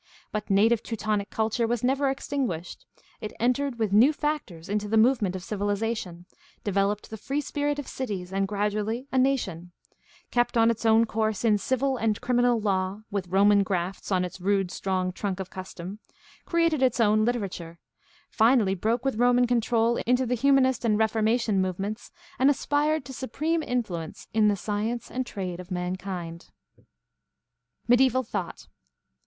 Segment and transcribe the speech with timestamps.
[0.31, 2.87] But native Teutonic culture was never extinguished;
[3.19, 6.25] it entered with new factors into the movement of civilization;
[6.63, 9.73] developed the free spirit of cities, and gradually a nation;
[10.31, 14.41] kept on its own course in civil and criminal law, with Roman grafts on its
[14.41, 15.99] rude strong trunk of custom;
[16.47, 17.77] created its own literature;
[18.27, 23.61] finally broke with Roman control into the Humanist and Reformation movements, and aspired to supreme
[23.61, 26.49] influence in the science and trade of mankind.
[27.87, 28.65] Mediaeval thought.